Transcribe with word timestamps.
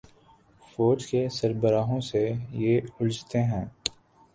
فوج 0.61 1.05
کے 1.07 1.27
سربراہوں 1.31 1.99
سے 2.01 2.27
یہ 2.53 2.79
الجھتے 2.99 3.39
گئے۔ 3.51 3.65